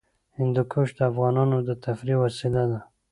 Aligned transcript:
هندوکش 0.37 0.89
د 0.97 0.99
افغانانو 1.11 1.57
د 1.67 1.69
تفریح 1.85 2.17
وسیله 2.23 2.63
ده. 2.71 2.79